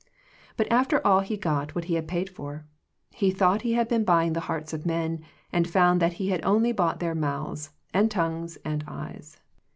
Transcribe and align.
But 0.57 0.65
after 0.71 1.05
all 1.05 1.19
he 1.19 1.37
got 1.37 1.75
what 1.75 1.83
he 1.85 1.93
had 1.93 2.07
paid 2.07 2.27
for. 2.27 2.65
He 3.11 3.29
thought 3.29 3.61
he 3.61 3.73
had 3.73 3.87
been 3.87 4.03
buying 4.03 4.33
the 4.33 4.39
hearts 4.49 4.73
of 4.73 4.83
men, 4.83 5.21
and 5.53 5.69
found 5.69 6.01
that 6.01 6.13
he 6.13 6.29
had 6.29 6.43
only 6.43 6.71
bought 6.71 6.99
their 6.99 7.13
mouths, 7.13 7.69
and 7.93 8.09
tongues, 8.09 8.57
and 8.65 8.83
eyes. 8.87 9.37